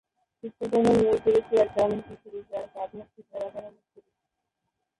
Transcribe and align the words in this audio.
চিত্রকর্মের 0.43 0.97
মূল 0.99 1.17
চরিত্র 1.25 1.51
এক 1.57 1.69
গ্রামীণ 1.73 2.01
কিশোরী; 2.07 2.39
তার 2.49 2.65
কাঁধে 2.73 2.97
একটি 3.03 3.21
ভেড়া-তাড়ানো 3.29 3.81
ছড়ি। 3.85 4.09